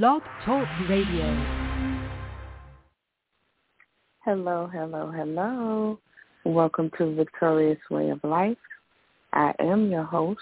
[0.00, 1.26] Blog Talk Radio.
[4.24, 5.98] Hello, hello, hello.
[6.46, 8.56] Welcome to Victorious Way of Life.
[9.34, 10.40] I am your host,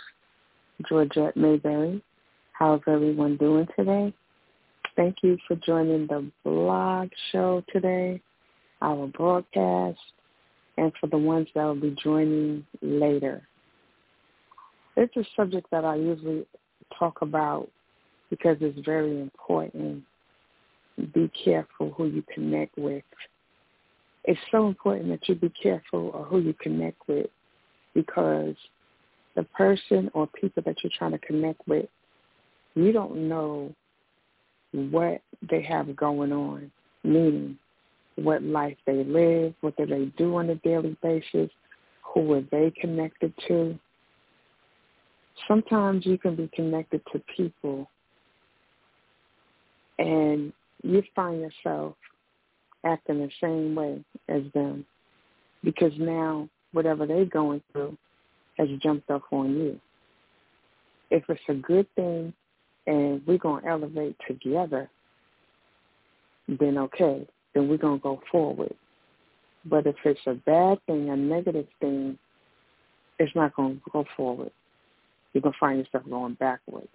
[0.89, 2.01] Georgette Mayberry.
[2.53, 4.15] How's everyone doing today?
[4.95, 8.23] Thank you for joining the blog show today,
[8.83, 9.99] our broadcast,
[10.79, 13.43] and for the ones that will be joining later.
[14.97, 16.47] It's a subject that I usually
[16.97, 17.69] talk about
[18.31, 20.03] because it's very important.
[21.13, 23.03] Be careful who you connect with.
[24.25, 27.27] It's so important that you be careful of who you connect with
[27.95, 28.55] because
[29.35, 31.87] the person or people that you're trying to connect with,
[32.75, 33.75] you don't know
[34.73, 36.71] what they have going on,
[37.03, 37.59] meaning
[38.17, 41.51] what life they live, what do they do on a daily basis,
[42.03, 43.79] who are they connected to.
[45.49, 47.89] Sometimes you can be connected to people
[50.01, 51.95] and you find yourself
[52.85, 54.85] acting the same way as them
[55.63, 57.97] because now whatever they're going through
[58.57, 59.81] has jumped up on you.
[61.11, 62.33] If it's a good thing
[62.87, 64.89] and we're going to elevate together,
[66.49, 68.75] then okay, then we're going to go forward.
[69.67, 72.19] But if it's a bad thing, a negative thing,
[73.19, 74.51] it's not going to go forward.
[75.35, 76.89] You're going to find yourself going backwards.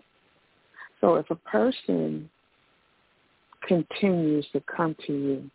[1.00, 2.30] So if a person
[3.68, 5.52] continues to come to you.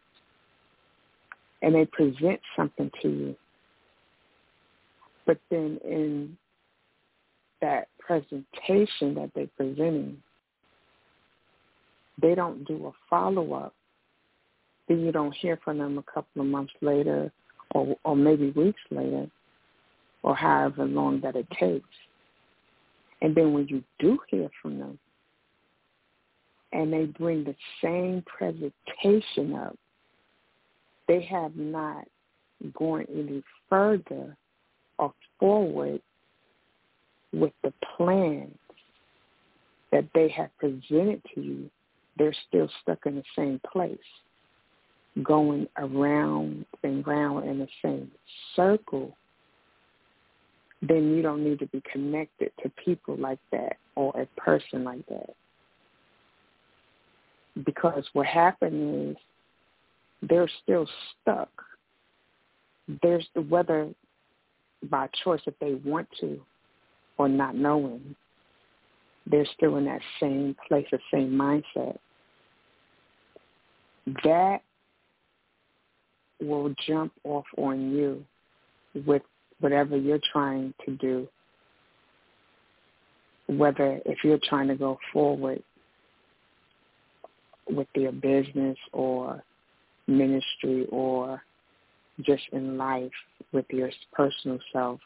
[1.63, 3.37] And they present something to you,
[5.27, 6.37] but then in
[7.61, 10.17] that presentation that they're presenting,
[12.21, 13.75] they don't do a follow-up,
[14.89, 17.31] then you don't hear from them a couple of months later
[17.75, 19.27] or, or maybe weeks later
[20.23, 21.89] or however long that it takes.
[23.23, 24.99] And then when you do hear from them,
[26.73, 29.77] and they bring the same presentation up,
[31.09, 32.07] they have not
[32.75, 34.37] gone any further
[34.99, 36.01] or forward
[37.33, 38.55] with the plans
[39.93, 41.71] that they have presented to you.
[42.17, 43.99] They're still stuck in the same place,
[45.23, 48.11] going around and round in the same
[48.55, 49.17] circle.
[50.83, 55.07] Then you don't need to be connected to people like that or a person like
[55.09, 55.35] that
[57.65, 59.17] because what happened is
[60.23, 60.87] they're still
[61.23, 61.51] stuck.
[63.03, 63.89] There's the whether
[64.89, 66.41] by choice if they want to
[67.19, 68.15] or not knowing,
[69.27, 71.99] they're still in that same place, the same mindset.
[74.25, 74.61] That
[76.41, 78.25] will jump off on you
[79.07, 79.23] with
[79.61, 81.29] whatever you're trying to do,
[83.47, 85.63] whether if you're trying to go forward
[87.73, 89.43] with their business or
[90.07, 91.43] ministry or
[92.23, 93.11] just in life
[93.53, 95.01] with your personal self,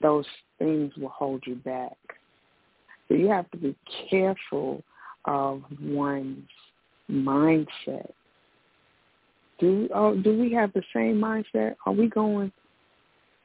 [0.00, 0.26] those
[0.58, 1.96] things will hold you back.
[3.08, 3.76] So you have to be
[4.08, 4.82] careful
[5.24, 6.48] of one's
[7.10, 8.10] mindset.
[9.58, 11.76] Do oh, do we have the same mindset?
[11.84, 12.50] Are we going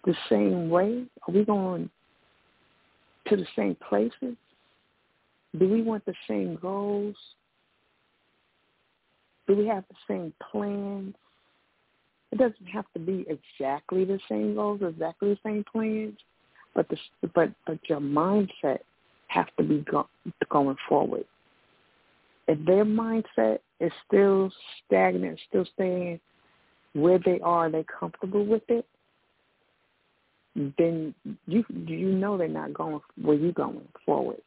[0.05, 1.03] the same way?
[1.27, 1.89] Are we going
[3.27, 4.37] to the same places?
[5.57, 7.15] Do we want the same goals?
[9.47, 11.15] Do we have the same plans?
[12.31, 16.17] It doesn't have to be exactly the same goals, exactly the same plans,
[16.73, 16.97] but the
[17.33, 18.79] but but your mindset
[19.27, 20.07] have to be go,
[20.49, 21.25] going forward.
[22.47, 24.51] If their mindset is still
[24.85, 26.19] stagnant, still staying
[26.93, 28.85] where they are, they're comfortable with it,
[30.77, 31.13] then
[31.47, 34.41] you you know they're not going where you're going forward.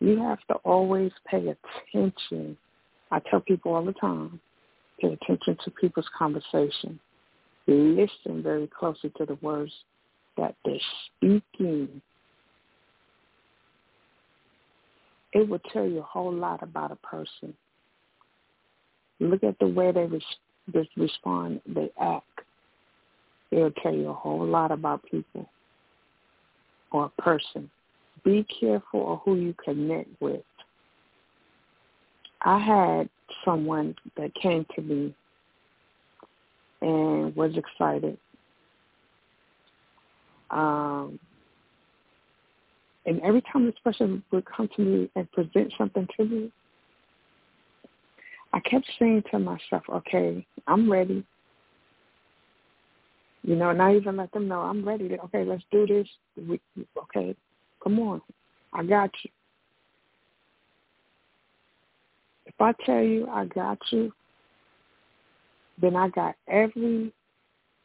[0.00, 1.54] You have to always pay
[1.94, 2.56] attention
[3.12, 4.40] I tell people all the time,
[4.98, 6.98] pay attention to people's conversation.
[7.66, 9.72] Listen very closely to the words
[10.38, 10.74] that they're
[11.06, 12.00] speaking.
[15.34, 17.54] It will tell you a whole lot about a person.
[19.20, 22.24] Look at the way they res- respond, they act.
[23.50, 25.46] It'll tell you a whole lot about people
[26.90, 27.70] or a person.
[28.24, 30.42] Be careful of who you connect with.
[32.44, 33.08] I had
[33.44, 35.14] someone that came to me
[36.80, 38.18] and was excited.
[40.50, 41.18] Um,
[43.06, 46.52] and every time this person would come to me and present something to me,
[48.52, 51.24] I kept saying to myself, okay, I'm ready.
[53.42, 55.08] You know, not even let them know I'm ready.
[55.08, 56.06] To, okay, let's do this.
[56.36, 56.60] We,
[56.96, 57.34] okay,
[57.82, 58.20] come on.
[58.72, 59.30] I got you.
[62.54, 64.12] If I tell you I got you,
[65.80, 67.12] then I got everything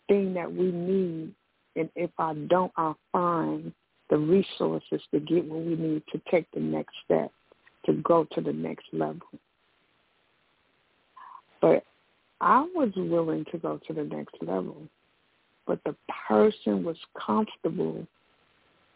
[0.10, 1.34] that we need.
[1.76, 3.72] And if I don't, I'll find
[4.10, 7.32] the resources to get what we need to take the next step,
[7.86, 9.28] to go to the next level.
[11.62, 11.84] But
[12.40, 14.78] I was willing to go to the next level,
[15.66, 15.96] but the
[16.28, 18.06] person was comfortable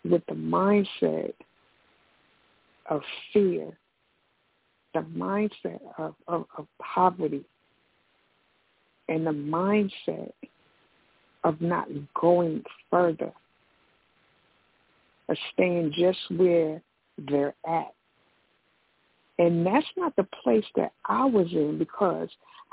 [0.04, 1.34] with the mindset
[2.90, 3.02] of
[3.34, 3.68] fear,
[4.94, 7.44] the mindset of, of, of poverty,
[9.08, 10.32] and the mindset
[11.44, 11.88] of not
[12.20, 13.32] going further,
[15.30, 16.82] of staying just where
[17.30, 17.94] they're at.
[19.40, 22.30] And that's not the place that I was in because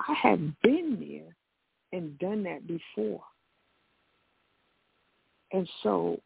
[0.07, 3.23] I had been there and done that before.
[5.53, 6.21] And so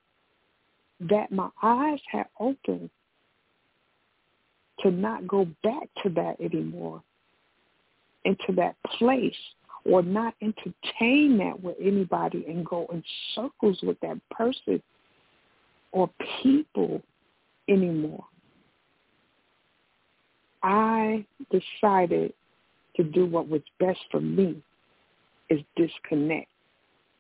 [1.09, 2.91] that my eyes had opened
[4.83, 7.03] to not go back to that anymore,
[8.25, 9.35] into that place,
[9.85, 13.03] or not entertain that with anybody and go in
[13.35, 14.83] circles with that person
[15.91, 16.09] or
[16.43, 17.03] people
[17.69, 18.25] anymore.
[20.63, 22.33] I decided
[22.97, 24.63] to do what was best for me
[25.51, 26.49] is disconnect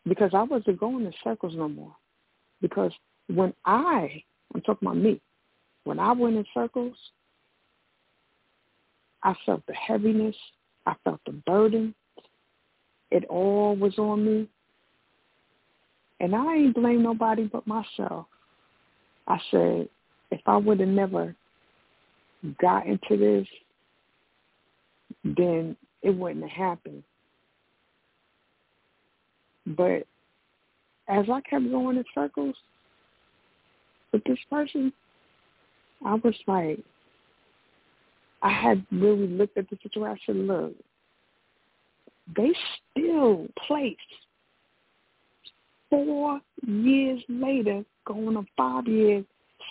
[0.08, 1.94] because I wasn't going in circles no more.
[2.60, 2.92] Because
[3.26, 4.22] when I,
[4.54, 5.20] I'm talking about me,
[5.84, 6.96] when I went in circles,
[9.22, 10.36] I felt the heaviness.
[10.86, 11.94] I felt the burden.
[13.10, 14.48] It all was on me.
[16.20, 18.26] And I ain't blame nobody but myself.
[19.28, 19.88] I said,
[20.30, 21.34] if I would have never
[22.60, 23.46] got into this,
[25.24, 27.02] then it wouldn't have happened.
[29.66, 30.06] But
[31.08, 32.56] as I kept going in circles
[34.12, 34.92] with this person,
[36.04, 36.80] I was like,
[38.42, 40.46] I had really looked at the situation.
[40.46, 40.74] Look,
[42.36, 42.52] they
[42.90, 44.00] still placed
[45.90, 49.24] four years later, going on five years,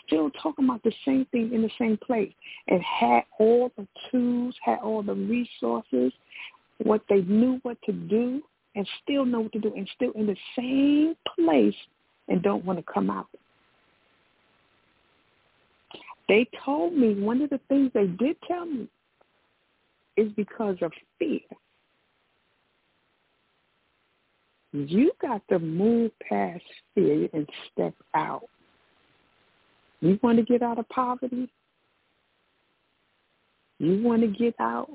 [0.05, 2.31] still talking about the same thing in the same place
[2.67, 6.13] and had all the tools, had all the resources,
[6.83, 8.41] what they knew what to do
[8.75, 11.75] and still know what to do and still in the same place
[12.27, 13.27] and don't want to come out.
[16.31, 18.87] They told me one of the things they did tell me
[20.15, 21.41] is because of fear.
[24.71, 26.63] You got to move past
[26.95, 28.45] fear and step out.
[29.99, 31.51] You want to get out of poverty?
[33.79, 34.89] You want to get out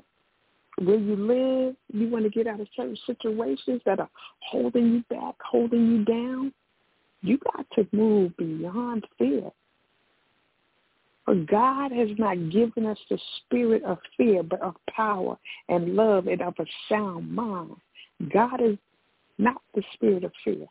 [0.79, 1.75] where you live?
[1.93, 6.03] You want to get out of certain situations that are holding you back, holding you
[6.03, 6.51] down?
[7.21, 9.51] You got to move beyond fear.
[11.27, 15.37] For God has not given us the spirit of fear, but of power
[15.67, 17.75] and love and of a sound mind.
[18.33, 18.77] God is
[19.37, 20.65] not the spirit of fear.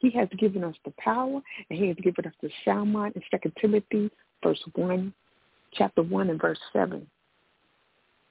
[0.00, 1.40] He has given us the power
[1.70, 4.10] and he has given us the sound mind in 2 Timothy
[4.42, 5.14] verse 1,
[5.74, 7.06] chapter 1 and verse 7.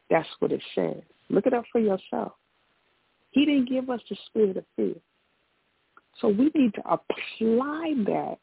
[0.09, 1.01] That's what it says.
[1.29, 2.33] Look it up for yourself.
[3.29, 4.95] He didn't give us the spirit of fear.
[6.19, 8.39] So we need to apply that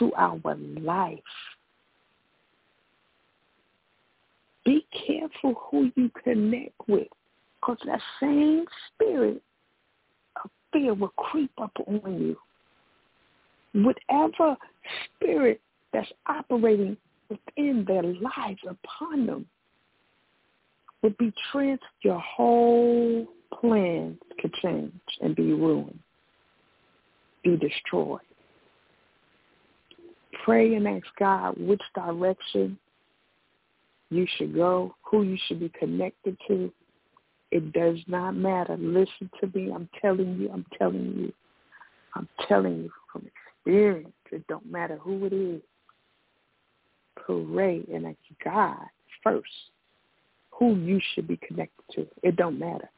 [0.00, 0.40] to our
[0.80, 1.20] life.
[4.64, 7.08] Be careful who you connect with
[7.60, 9.42] because that same spirit
[10.42, 12.36] of fear will creep up on you
[13.74, 14.56] whatever
[15.16, 15.60] spirit
[15.92, 16.96] that's operating
[17.28, 19.46] within their lives upon them
[21.02, 23.26] would be trans your whole
[23.60, 25.98] plans could change and be ruined,
[27.42, 28.20] be destroyed.
[30.44, 32.78] Pray and ask God which direction
[34.14, 36.72] you should go, who you should be connected to.
[37.50, 38.76] It does not matter.
[38.78, 39.72] Listen to me.
[39.72, 40.50] I'm telling you.
[40.52, 41.32] I'm telling you.
[42.14, 44.12] I'm telling you from experience.
[44.30, 45.60] It don't matter who it is.
[47.16, 48.86] Pray and ask God
[49.22, 49.48] first
[50.50, 52.06] who you should be connected to.
[52.22, 52.90] It don't matter.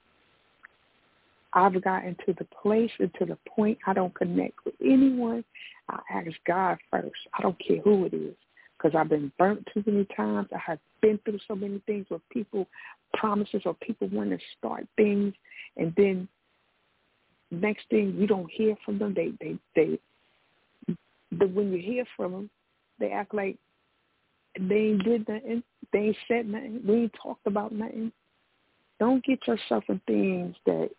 [1.53, 5.45] I've gotten to the place and to the point I don't connect with anyone.
[5.89, 7.17] I ask God first.
[7.39, 8.35] I don't care who it is
[8.77, 10.49] because I've been burnt too many times.
[10.55, 12.67] I have been through so many things where people
[13.15, 15.33] promises or people want to start things
[15.77, 16.29] and then
[17.51, 19.15] next thing you don't hear from them.
[19.15, 19.99] They they they
[21.33, 22.51] but when you hear from them,
[22.99, 23.57] they act like
[24.59, 25.63] they ain't did nothing.
[25.93, 26.81] They ain't said nothing.
[26.87, 28.13] We ain't talked about nothing.
[28.99, 30.91] Don't get yourself in things that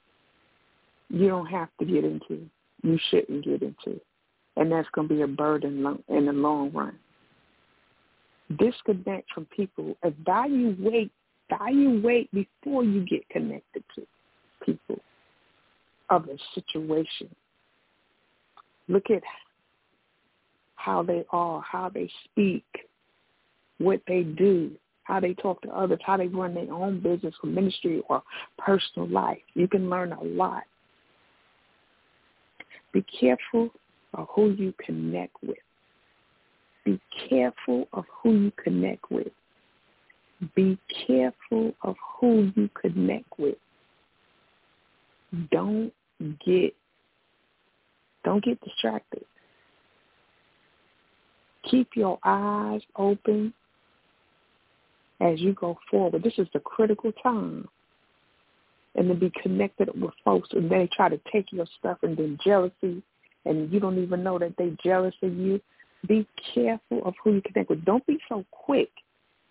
[1.09, 2.47] you don't have to get into.
[2.83, 3.99] You shouldn't get into.
[4.55, 6.97] And that's going to be a burden in the long run.
[8.55, 9.97] Disconnect from people.
[10.03, 11.11] Evaluate
[11.49, 14.05] evaluate before you get connected to
[14.65, 14.99] people
[16.09, 17.29] of a situation.
[18.87, 19.23] Look at
[20.75, 22.65] how they are, how they speak,
[23.77, 24.71] what they do,
[25.03, 28.21] how they talk to others, how they run their own business or ministry or
[28.57, 29.39] personal life.
[29.53, 30.63] You can learn a lot.
[32.93, 33.69] Be careful
[34.13, 35.57] of who you connect with.
[36.87, 39.27] Be careful of who you connect with.
[40.55, 43.57] Be careful of who you connect with.
[45.51, 45.91] Don't
[46.45, 46.73] get
[48.23, 49.25] don't get distracted.
[51.69, 53.53] Keep your eyes open
[55.19, 56.23] as you go forward.
[56.23, 57.67] This is the critical time.
[58.95, 62.37] And to be connected with folks and they try to take your stuff and then
[62.45, 63.03] jealousy
[63.43, 65.59] and you don't even know that they jealous of you.
[66.05, 67.85] Be careful of who you connect with.
[67.85, 68.89] Don't be so quick.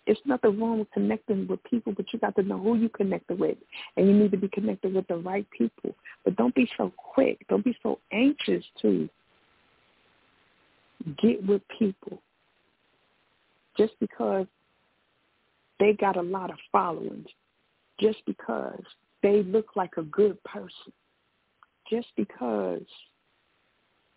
[0.05, 3.37] It's nothing wrong with connecting with people, but you got to know who you connected
[3.37, 3.57] with.
[3.97, 5.93] And you need to be connected with the right people.
[6.23, 7.45] But don't be so quick.
[7.49, 9.09] Don't be so anxious to
[11.21, 12.21] get with people
[13.77, 14.47] just because
[15.79, 17.27] they got a lot of followings,
[17.99, 18.81] just because
[19.21, 20.93] they look like a good person,
[21.89, 22.81] just because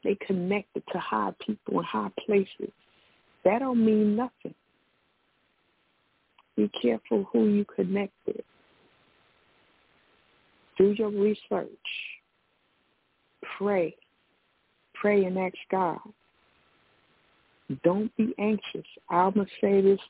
[0.04, 2.73] they connected to high people and high places.
[3.45, 4.54] That don't mean nothing.
[6.57, 8.45] Be careful who you connect with.
[10.78, 11.69] Do your research.
[13.59, 13.95] Pray.
[14.95, 15.99] Pray and ask God.
[17.85, 18.87] Don't be anxious.
[19.09, 20.00] I'm going to say this.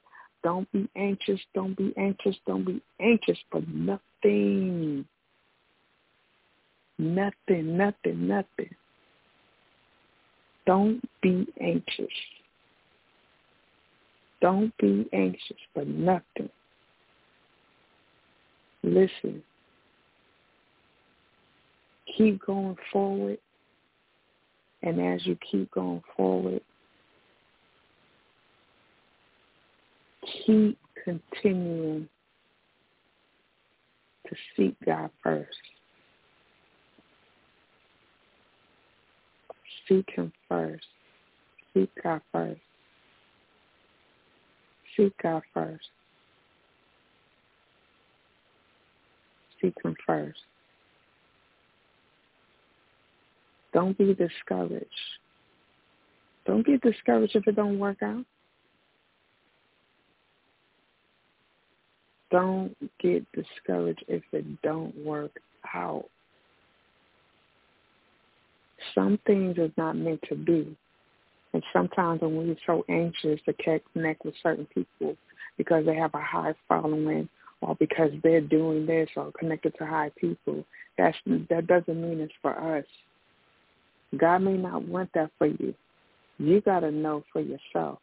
[0.42, 1.40] Don't be anxious.
[1.54, 2.36] Don't be anxious.
[2.46, 5.04] Don't be anxious for nothing.
[6.98, 8.74] Nothing, nothing, nothing.
[10.66, 12.06] Don't be anxious.
[14.40, 16.48] Don't be anxious for nothing.
[18.82, 19.42] Listen.
[22.16, 23.38] Keep going forward.
[24.82, 26.62] And as you keep going forward,
[30.46, 32.08] keep continuing
[34.26, 35.48] to seek God first.
[39.90, 40.86] Seek him first.
[41.74, 42.60] Seek God first.
[44.96, 45.88] Seek God first.
[49.60, 50.38] Seek him first.
[53.72, 54.86] Don't be discouraged.
[56.46, 58.24] Don't get discouraged if it don't work out.
[62.30, 65.32] Don't get discouraged if it don't work
[65.74, 66.06] out.
[68.94, 70.76] Some things is not meant to be.
[71.52, 75.16] And sometimes when we're so anxious to connect with certain people
[75.58, 77.28] because they have a high following
[77.60, 80.64] or because they're doing this or connected to high people,
[80.96, 81.16] that's
[81.48, 82.84] that doesn't mean it's for us.
[84.16, 85.74] God may not want that for you.
[86.38, 87.98] You got to know for yourself.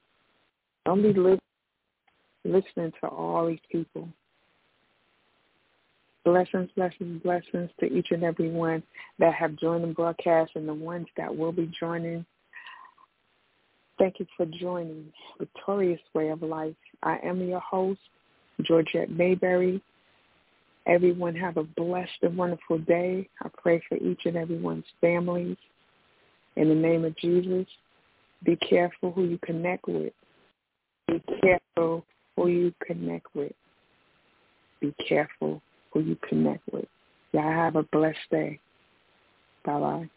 [0.85, 1.39] Don't be li-
[2.45, 4.07] listening to all these people.
[6.27, 8.83] Blessings, blessings, blessings to each and every one
[9.17, 12.25] that have joined the broadcast and the ones that will be joining.
[13.97, 15.05] Thank you for joining
[15.39, 16.75] Victorious Way of Life.
[17.01, 18.01] I am your host,
[18.63, 19.81] Georgette Mayberry.
[20.85, 23.29] Everyone have a blessed and wonderful day.
[23.41, 25.55] I pray for each and everyone's families.
[26.57, 27.67] In the name of Jesus,
[28.43, 30.11] be careful who you connect with.
[31.07, 32.03] Be careful
[32.35, 33.53] who you connect with.
[34.81, 35.61] Be careful
[35.99, 36.85] you connect with.
[37.33, 38.59] Y'all have a blessed day.
[39.65, 40.09] Bye-bye.